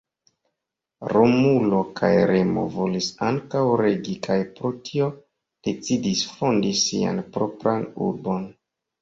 Romulo 1.11 1.81
kaj 1.99 2.09
Remo 2.31 2.63
volis 2.77 3.09
ankaŭ 3.27 3.61
regi 3.83 4.15
kaj 4.29 4.39
pro 4.57 4.73
tio 4.89 5.11
decidis 5.69 6.25
fondi 6.33 6.75
sian 6.87 7.23
propran 7.39 7.87
urbon. 8.09 8.51